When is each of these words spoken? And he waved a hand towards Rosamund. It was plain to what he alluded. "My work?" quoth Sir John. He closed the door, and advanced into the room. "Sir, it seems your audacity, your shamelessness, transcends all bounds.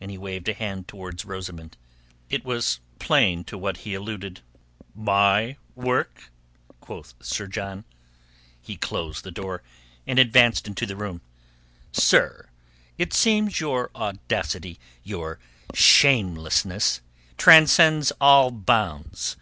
And 0.00 0.10
he 0.10 0.16
waved 0.16 0.48
a 0.48 0.54
hand 0.54 0.88
towards 0.88 1.26
Rosamund. 1.26 1.76
It 2.30 2.42
was 2.42 2.80
plain 2.98 3.44
to 3.44 3.58
what 3.58 3.76
he 3.76 3.92
alluded. 3.92 4.40
"My 4.94 5.58
work?" 5.74 6.30
quoth 6.80 7.12
Sir 7.20 7.46
John. 7.48 7.84
He 8.62 8.78
closed 8.78 9.24
the 9.24 9.30
door, 9.30 9.62
and 10.06 10.18
advanced 10.18 10.66
into 10.66 10.86
the 10.86 10.96
room. 10.96 11.20
"Sir, 11.92 12.48
it 12.96 13.12
seems 13.12 13.60
your 13.60 13.90
audacity, 13.94 14.78
your 15.04 15.38
shamelessness, 15.74 17.02
transcends 17.36 18.10
all 18.22 18.50
bounds. 18.50 19.36